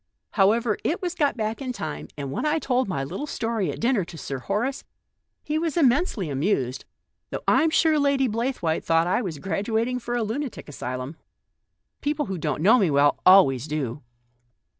[0.31, 3.79] However, it was got back in time, and when I told my little story at
[3.79, 4.83] dinner to Sir Horace,
[5.43, 6.85] he was immensely amused,
[7.29, 11.17] though I'm sure Lady Blaythewaite thought I was graduating for a lunatic asylum.
[12.01, 14.01] People who don't know me well always do."